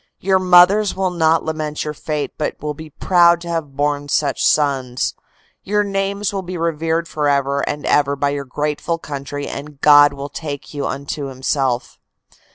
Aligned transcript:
Your 0.19 0.39
mothers 0.39 0.95
will 0.95 1.11
not 1.11 1.45
lament 1.45 1.83
your 1.83 1.93
fate 1.93 2.33
but 2.35 2.59
will 2.59 2.73
be 2.73 2.89
proud 2.89 3.39
to 3.41 3.49
have 3.49 3.75
borne 3.77 4.09
such 4.09 4.43
sons. 4.43 5.13
Your 5.61 5.83
names 5.83 6.33
will 6.33 6.41
be 6.41 6.57
revered 6.57 7.07
forever 7.07 7.61
and 7.69 7.85
ever 7.85 8.15
by 8.15 8.31
your 8.31 8.45
grateful 8.45 8.97
country 8.97 9.47
and 9.47 9.79
God 9.79 10.13
will 10.13 10.27
take 10.29 10.73
you 10.73 10.87
unto 10.87 11.25
Himself. 11.25 11.99